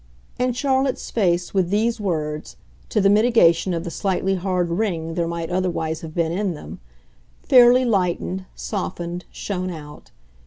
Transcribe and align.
And 0.39 0.57
Charlotte's 0.57 1.11
face, 1.11 1.53
with 1.53 1.69
these 1.69 1.99
words 1.99 2.57
to 2.89 2.99
the 2.99 3.07
mitigation 3.11 3.71
of 3.71 3.83
the 3.83 3.91
slightly 3.91 4.33
hard 4.33 4.71
ring 4.71 5.13
there 5.13 5.27
might 5.27 5.51
otherwise 5.51 6.01
have 6.01 6.15
been 6.15 6.31
in 6.31 6.55
them 6.55 6.79
fairly 7.43 7.85
lightened, 7.85 8.45
softened, 8.55 9.25
shone 9.31 9.69
out. 9.69 10.09